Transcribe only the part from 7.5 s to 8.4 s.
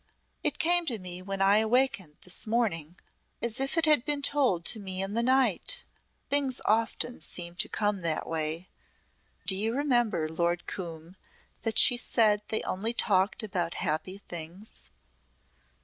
to come that